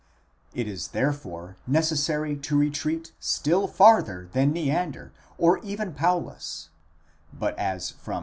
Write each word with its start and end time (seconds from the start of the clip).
—It 0.55 0.67
is, 0.67 0.87
therefore, 0.87 1.57
necessary 1.67 2.35
to 2.35 2.57
retreat 2.57 3.11
still 3.19 3.67
farther 3.67 4.29
than 4.33 4.51
Neander, 4.51 5.11
or 5.37 5.59
even 5.59 5.93
Paulus: 5.93 6.69
but 7.31 7.55
as 7.59 7.91
from 7.91 8.13
v. 8.19 8.19